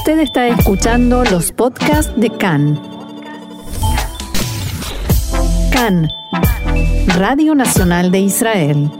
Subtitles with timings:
[0.00, 2.80] Usted está escuchando los podcasts de CAN.
[5.70, 6.08] CAN,
[7.18, 8.90] Radio Nacional de Israel.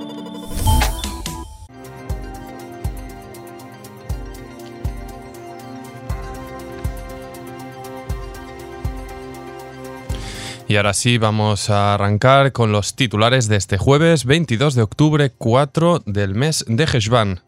[10.68, 15.30] Y ahora sí, vamos a arrancar con los titulares de este jueves 22 de octubre,
[15.30, 17.40] 4 del mes de Heshvan.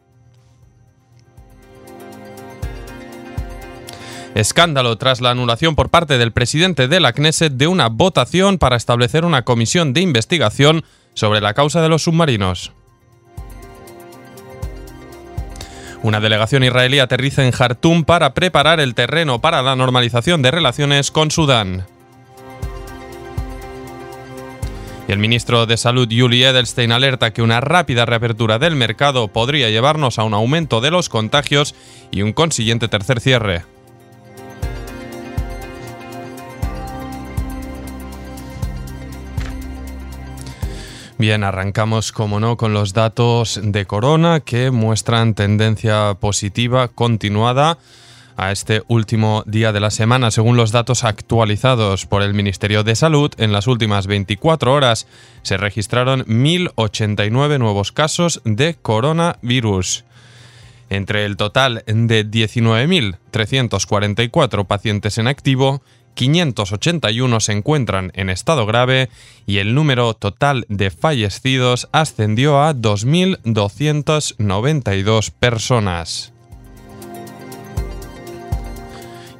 [4.35, 8.75] Escándalo tras la anulación por parte del presidente de la Knesset de una votación para
[8.75, 10.83] establecer una comisión de investigación
[11.13, 12.71] sobre la causa de los submarinos.
[16.01, 21.11] Una delegación israelí aterriza en Jartum para preparar el terreno para la normalización de relaciones
[21.11, 21.85] con Sudán.
[25.07, 29.69] Y el ministro de Salud Yuli Edelstein alerta que una rápida reapertura del mercado podría
[29.69, 31.75] llevarnos a un aumento de los contagios
[32.09, 33.63] y un consiguiente tercer cierre.
[41.19, 47.77] Bien, arrancamos, como no, con los datos de Corona que muestran tendencia positiva continuada
[48.35, 52.95] a este último día de la semana, según los datos actualizados por el Ministerio de
[52.95, 53.31] Salud.
[53.37, 55.05] En las últimas 24 horas
[55.43, 60.05] se registraron 1.089 nuevos casos de coronavirus.
[60.89, 65.83] Entre el total de 19.344 pacientes en activo,
[66.13, 69.09] 581 se encuentran en estado grave
[69.45, 76.33] y el número total de fallecidos ascendió a 2.292 personas.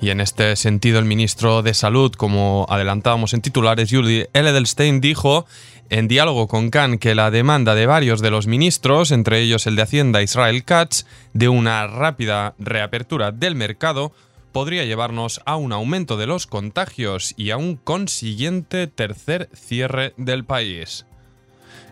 [0.04, 5.46] Y en este sentido, el ministro de Salud, como adelantábamos en titulares, Yuri Edelstein, dijo
[5.90, 9.78] en diálogo con Khan que la demanda de varios de los ministros, entre ellos el
[9.78, 14.12] de Hacienda Israel Katz, de una rápida reapertura del mercado,
[14.54, 20.46] podría llevarnos a un aumento de los contagios y a un consiguiente tercer cierre del
[20.46, 21.06] país.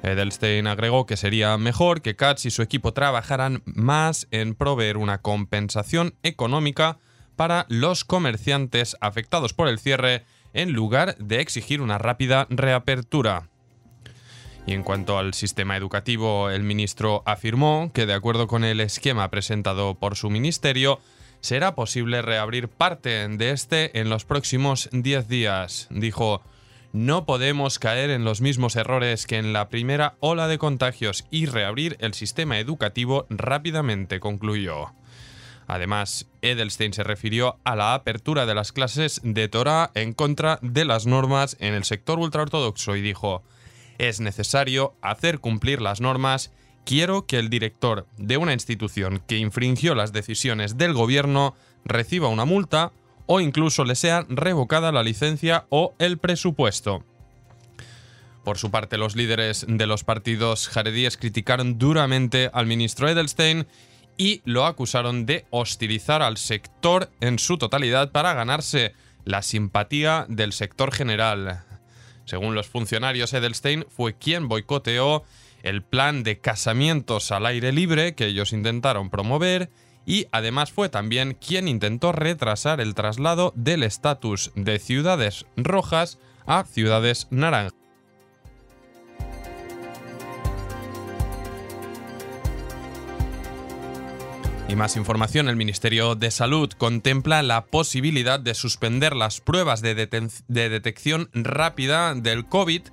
[0.04, 5.18] Edelstein agregó que sería mejor que Katz y su equipo trabajaran más en proveer una
[5.18, 7.00] compensación económica
[7.36, 10.24] para los comerciantes afectados por el cierre
[10.54, 13.50] en lugar de exigir una rápida reapertura.
[14.68, 19.30] Y en cuanto al sistema educativo, el ministro afirmó que de acuerdo con el esquema
[19.32, 21.00] presentado por su ministerio,
[21.42, 25.88] será posible reabrir parte de este en los próximos 10 días.
[25.90, 26.42] Dijo,
[26.94, 31.46] no podemos caer en los mismos errores que en la primera ola de contagios y
[31.46, 34.94] reabrir el sistema educativo rápidamente, concluyó.
[35.68, 40.84] Además, Edelstein se refirió a la apertura de las clases de Torah en contra de
[40.84, 43.42] las normas en el sector ultraortodoxo y dijo,
[43.98, 46.52] es necesario hacer cumplir las normas,
[46.86, 51.56] quiero que el director de una institución que infringió las decisiones del gobierno
[51.86, 52.92] reciba una multa
[53.26, 57.04] o incluso le sea revocada la licencia o el presupuesto.
[58.44, 63.68] Por su parte, los líderes de los partidos jaredíes criticaron duramente al ministro Edelstein
[64.18, 68.94] y lo acusaron de hostilizar al sector en su totalidad para ganarse
[69.26, 71.64] la simpatía del sector general.
[72.26, 75.24] Según los funcionarios, Edelstein fue quien boicoteó
[75.64, 79.70] el plan de casamientos al aire libre que ellos intentaron promover
[80.06, 86.64] y además fue también quien intentó retrasar el traslado del estatus de ciudades rojas a
[86.64, 87.82] ciudades naranjas.
[94.72, 99.96] Y más información, el Ministerio de Salud contempla la posibilidad de suspender las pruebas de,
[100.48, 102.84] detección rápida del COVID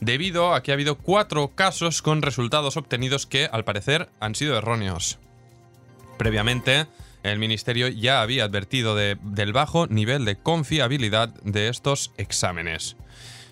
[0.00, 4.56] debido a que ha habido cuatro casos con resultados obtenidos que, al parecer, han sido
[4.56, 5.18] erróneos.
[6.18, 6.86] Previamente,
[7.22, 12.96] el Ministerio ya había advertido del bajo nivel de confiabilidad de estos exámenes.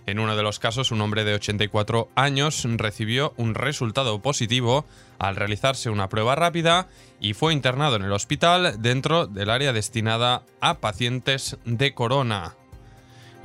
[0.07, 4.85] En uno de los casos, un hombre de 84 años recibió un resultado positivo
[5.19, 6.89] al realizarse una prueba rápida
[7.21, 12.55] y fue internado en el hospital dentro del área destinada a pacientes de corona.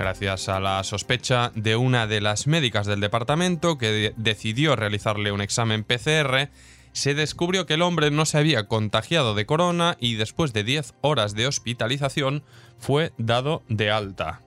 [0.00, 5.42] Gracias a la sospecha de una de las médicas del departamento que decidió realizarle un
[5.42, 6.48] examen PCR,
[6.92, 10.94] se descubrió que el hombre no se había contagiado de corona y después de 10
[11.02, 12.42] horas de hospitalización
[12.78, 14.40] fue dado de alta.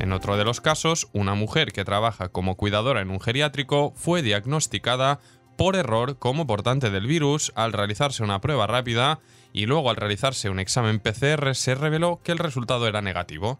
[0.00, 4.20] En otro de los casos, una mujer que trabaja como cuidadora en un geriátrico fue
[4.20, 5.18] diagnosticada
[5.56, 9.20] por error como portante del virus al realizarse una prueba rápida
[9.54, 13.58] y luego al realizarse un examen PCR se reveló que el resultado era negativo.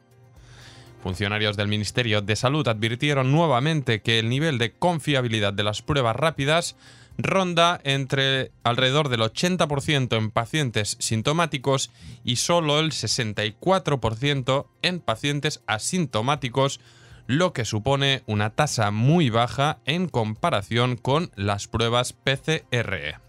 [1.03, 6.17] Funcionarios del Ministerio de Salud advirtieron nuevamente que el nivel de confiabilidad de las pruebas
[6.17, 6.77] rápidas
[7.19, 11.91] ronda entre alrededor del 80% en pacientes sintomáticos
[12.25, 16.81] y solo el 64% en pacientes asintomáticos,
[17.27, 23.28] lo que supone una tasa muy baja en comparación con las pruebas PCR.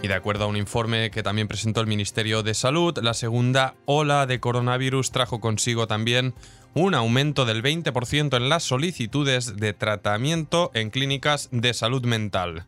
[0.00, 3.74] Y de acuerdo a un informe que también presentó el Ministerio de Salud, la segunda
[3.84, 6.34] ola de coronavirus trajo consigo también
[6.74, 12.66] un aumento del 20% en las solicitudes de tratamiento en clínicas de salud mental.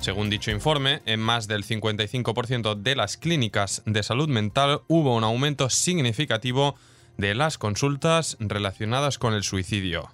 [0.00, 5.24] Según dicho informe, en más del 55% de las clínicas de salud mental hubo un
[5.24, 6.74] aumento significativo
[7.16, 10.10] de las consultas relacionadas con el suicidio.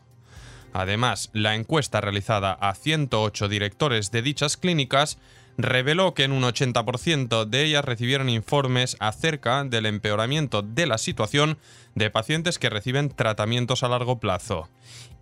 [0.73, 5.19] Además, la encuesta realizada a 108 directores de dichas clínicas
[5.59, 11.59] reveló que en un 80% de ellas recibieron informes acerca del empeoramiento de la situación
[11.97, 14.69] de pacientes que reciben tratamientos a largo plazo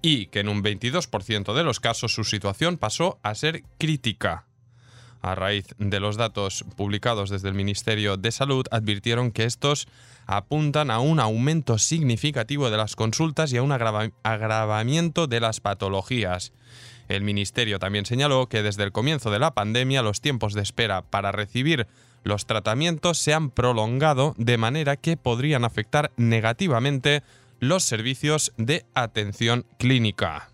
[0.03, 4.45] y que en un 22% de los casos su situación pasó a ser crítica.
[5.23, 9.89] A raíz de los datos publicados desde el Ministerio de Salud, advirtieron que estos
[10.27, 16.53] apuntan a un aumento significativo de las consultas y a un agravamiento de las patologías.
[17.09, 21.03] El Ministerio también señaló que desde el comienzo de la pandemia los tiempos de espera
[21.03, 21.87] para recibir
[22.25, 27.23] los tratamientos se han prolongado de manera que podrían afectar negativamente
[27.61, 30.49] los servicios de atención clínica.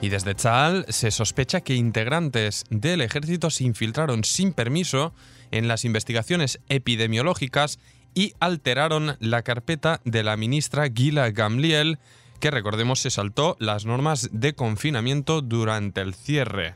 [0.00, 5.14] Y desde Chal se sospecha que integrantes del ejército se infiltraron sin permiso
[5.52, 7.78] en las investigaciones epidemiológicas
[8.14, 11.98] y alteraron la carpeta de la ministra Gila Gamliel
[12.42, 16.74] que recordemos se saltó las normas de confinamiento durante el cierre.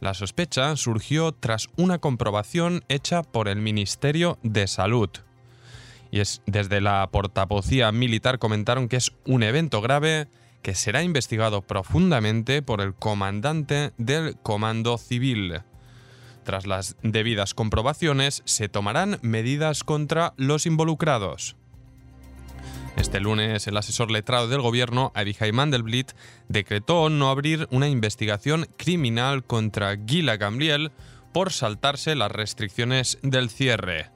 [0.00, 5.08] La sospecha surgió tras una comprobación hecha por el Ministerio de Salud.
[6.10, 10.26] Y es desde la portavocía militar comentaron que es un evento grave
[10.62, 15.60] que será investigado profundamente por el comandante del Comando Civil.
[16.42, 21.54] Tras las debidas comprobaciones, se tomarán medidas contra los involucrados.
[22.96, 26.12] Este lunes, el asesor letrado del gobierno, Abihai Mandelblit,
[26.48, 30.92] decretó no abrir una investigación criminal contra Gila Gamliel
[31.32, 34.10] por saltarse las restricciones del cierre.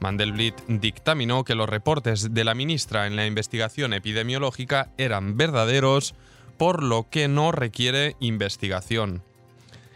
[0.00, 6.14] Mandelblit dictaminó que los reportes de la ministra en la investigación epidemiológica eran verdaderos,
[6.56, 9.22] por lo que no requiere investigación.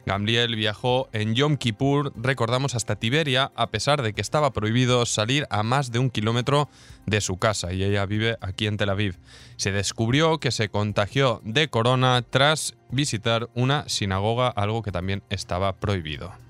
[0.05, 5.47] Gamliel viajó en Yom Kippur, recordamos, hasta Tiberia, a pesar de que estaba prohibido salir
[5.51, 6.69] a más de un kilómetro
[7.07, 9.19] de su casa, y ella vive aquí en Tel Aviv.
[9.57, 15.77] Se descubrió que se contagió de corona tras visitar una sinagoga, algo que también estaba
[15.77, 16.42] prohibido.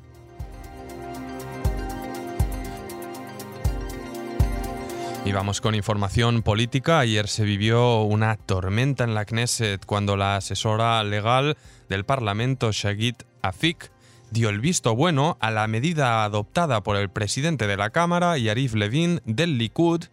[5.25, 6.99] Y vamos con información política.
[6.99, 11.57] Ayer se vivió una tormenta en la Knesset cuando la asesora legal
[11.89, 13.93] del Parlamento, Shagit Afik,
[14.33, 18.75] dio el visto bueno a la medida adoptada por el presidente de la Cámara, Yarif
[18.75, 20.07] Levin, del Likud,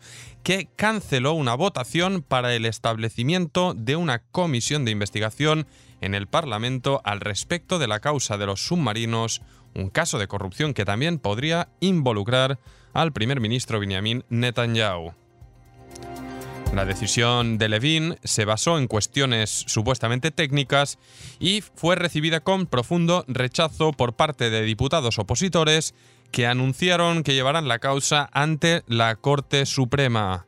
[0.44, 5.66] que canceló una votación para el establecimiento de una comisión de investigación
[6.02, 9.42] en el Parlamento al respecto de la causa de los submarinos,
[9.76, 12.60] un caso de corrupción que también podría involucrar
[12.94, 15.14] al primer ministro Benjamin Netanyahu.
[16.74, 21.00] La decisión de Levin se basó en cuestiones supuestamente técnicas
[21.40, 25.96] y fue recibida con profundo rechazo por parte de diputados opositores
[26.32, 30.46] que anunciaron que llevarán la causa ante la Corte Suprema.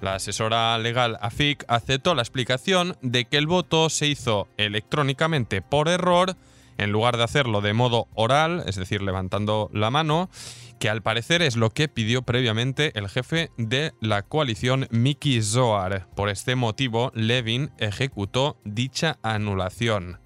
[0.00, 5.88] La asesora legal AFIC aceptó la explicación de que el voto se hizo electrónicamente por
[5.88, 6.36] error
[6.78, 10.30] en lugar de hacerlo de modo oral, es decir, levantando la mano,
[10.78, 16.08] que al parecer es lo que pidió previamente el jefe de la coalición Miki Zohar.
[16.16, 20.18] Por este motivo, Levin ejecutó dicha anulación.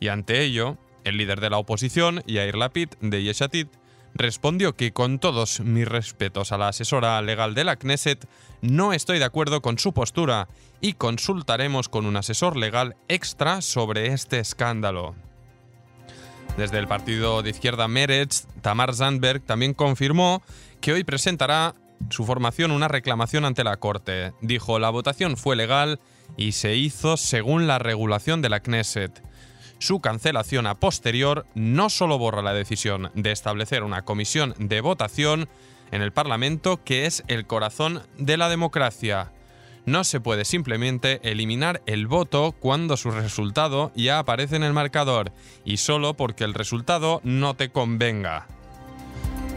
[0.00, 3.68] Y ante ello, el líder de la oposición, Yair Lapid, de Yeshatit,
[4.14, 8.28] respondió que con todos mis respetos a la asesora legal de la Knesset,
[8.60, 10.48] no estoy de acuerdo con su postura
[10.80, 15.14] y consultaremos con un asesor legal extra sobre este escándalo.
[16.56, 20.42] Desde el partido de izquierda Meretz, Tamar Zandberg también confirmó
[20.80, 21.74] que hoy presentará
[22.10, 24.32] su formación una reclamación ante la Corte.
[24.42, 25.98] Dijo, la votación fue legal
[26.36, 29.22] y se hizo según la regulación de la Knesset.
[29.82, 35.48] Su cancelación a posterior no solo borra la decisión de establecer una comisión de votación
[35.90, 39.32] en el Parlamento, que es el corazón de la democracia,
[39.84, 45.32] no se puede simplemente eliminar el voto cuando su resultado ya aparece en el marcador
[45.64, 48.46] y solo porque el resultado no te convenga.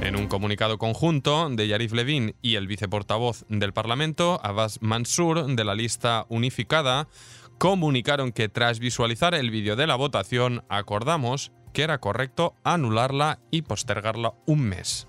[0.01, 5.63] En un comunicado conjunto de Yarif Levin y el viceportavoz del Parlamento, Abbas Mansour, de
[5.63, 7.07] la lista unificada,
[7.57, 13.63] comunicaron que tras visualizar el vídeo de la votación acordamos que era correcto anularla y
[13.63, 15.07] postergarla un mes.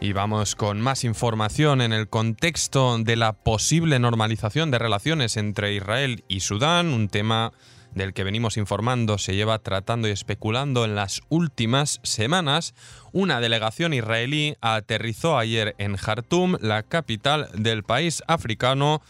[0.00, 5.74] Y vamos con más información en el contexto de la posible normalización de relaciones entre
[5.74, 7.52] Israel y Sudán, un tema
[7.94, 12.74] del que venimos informando se lleva tratando y especulando en las últimas semanas,
[13.12, 19.02] una delegación israelí aterrizó ayer en Jartum, la capital del país africano,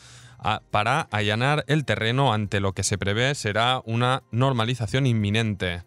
[0.70, 5.82] para allanar el terreno ante lo que se prevé será una normalización inminente.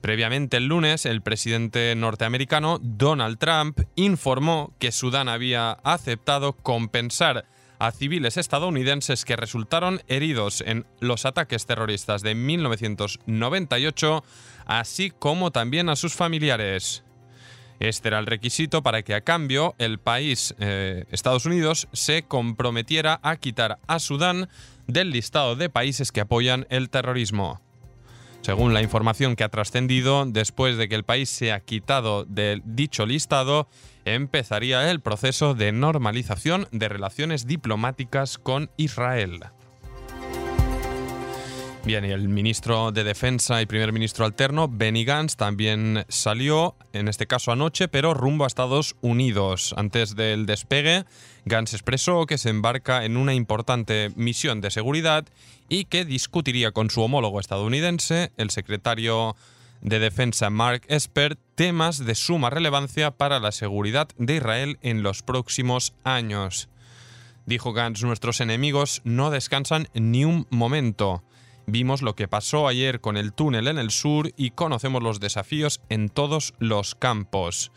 [0.00, 7.44] Previamente el lunes, el presidente norteamericano Donald Trump informó que Sudán había aceptado compensar
[7.82, 14.22] a civiles estadounidenses que resultaron heridos en los ataques terroristas de 1998,
[14.66, 17.02] así como también a sus familiares.
[17.80, 23.18] Este era el requisito para que a cambio el país, eh, Estados Unidos, se comprometiera
[23.24, 24.48] a quitar a Sudán
[24.86, 27.60] del listado de países que apoyan el terrorismo.
[28.42, 33.06] Según la información que ha trascendido, después de que el país sea quitado de dicho
[33.06, 33.68] listado,
[34.04, 39.44] empezaría el proceso de normalización de relaciones diplomáticas con Israel.
[41.84, 47.08] Bien, y el ministro de Defensa y primer ministro alterno, Benny Gantz, también salió, en
[47.08, 49.74] este caso anoche, pero rumbo a Estados Unidos.
[49.76, 51.04] Antes del despegue,
[51.44, 55.26] Gantz expresó que se embarca en una importante misión de seguridad
[55.68, 59.34] y que discutiría con su homólogo estadounidense, el secretario
[59.80, 65.22] de Defensa Mark Esper, temas de suma relevancia para la seguridad de Israel en los
[65.22, 66.68] próximos años.
[67.44, 71.24] Dijo Gantz, nuestros enemigos no descansan ni un momento.
[71.66, 75.80] Vimos lo que pasó ayer con el túnel en el sur y conocemos los desafíos
[75.88, 77.72] en todos los campos.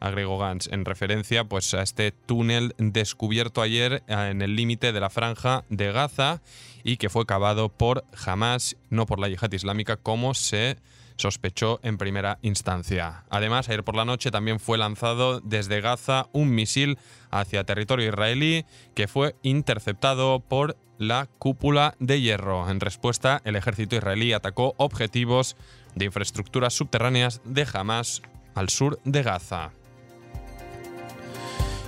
[0.00, 5.00] Agregó Gantz en referencia pues, a este túnel descubierto ayer eh, en el límite de
[5.00, 6.40] la franja de Gaza
[6.84, 10.76] y que fue cavado por Hamas, no por la yihad islámica, como se
[11.16, 13.24] sospechó en primera instancia.
[13.28, 16.98] Además, ayer por la noche también fue lanzado desde Gaza un misil
[17.30, 18.64] hacia territorio israelí
[18.94, 22.68] que fue interceptado por la cúpula de hierro.
[22.70, 25.56] En respuesta, el ejército israelí atacó objetivos
[25.94, 28.22] de infraestructuras subterráneas de Hamas
[28.54, 29.72] al sur de Gaza.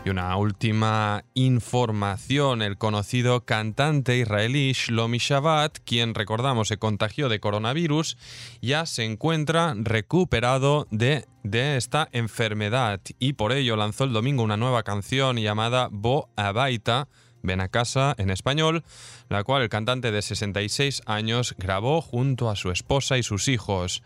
[0.02, 7.38] Y una última información, el conocido cantante israelí Shlomi Shabbat, quien recordamos se contagió de
[7.38, 8.16] coronavirus,
[8.62, 14.56] ya se encuentra recuperado de, de esta enfermedad y por ello lanzó el domingo una
[14.56, 17.08] nueva canción llamada Bo Abaita,
[17.42, 18.84] Ven a casa en español,
[19.28, 24.02] la cual el cantante de 66 años grabó junto a su esposa y sus hijos.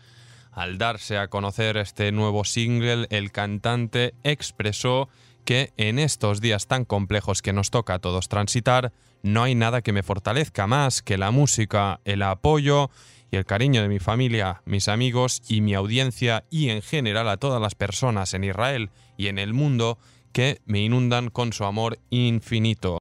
[0.51, 5.09] Al darse a conocer este nuevo single, el cantante expresó
[5.45, 8.91] que en estos días tan complejos que nos toca a todos transitar,
[9.23, 12.89] no hay nada que me fortalezca más que la música, el apoyo
[13.31, 17.37] y el cariño de mi familia, mis amigos y mi audiencia y en general a
[17.37, 19.97] todas las personas en Israel y en el mundo
[20.31, 22.93] que me inundan con su amor infinito.